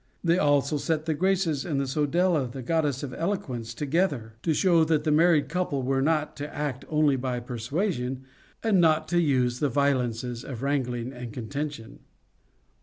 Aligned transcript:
They 0.23 0.39
also 0.39 0.77
set 0.77 1.05
the 1.05 1.13
Graces 1.13 1.63
and 1.63 1.79
Suadela, 1.81 2.51
the 2.51 2.63
Goddess 2.63 3.03
of 3.03 3.13
Eloquence, 3.13 3.71
to 3.75 3.85
gether, 3.85 4.33
to 4.41 4.51
show 4.51 4.83
that 4.83 5.03
the 5.03 5.11
married 5.11 5.47
couple 5.47 5.83
were 5.83 6.01
to 6.01 6.49
act 6.55 6.83
only 6.89 7.15
by 7.17 7.39
persuasion, 7.39 8.23
and 8.63 8.81
not 8.81 9.07
to 9.09 9.19
use 9.19 9.59
the 9.59 9.69
violences 9.69 10.43
of 10.43 10.63
wrangling 10.63 11.13
and 11.13 11.31
contention. 11.31 11.99